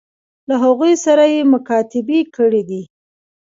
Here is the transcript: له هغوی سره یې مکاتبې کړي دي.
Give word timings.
له 0.47 0.55
هغوی 0.63 0.93
سره 1.05 1.23
یې 1.33 1.41
مکاتبې 1.53 2.19
کړي 2.35 2.61
دي. 2.69 2.81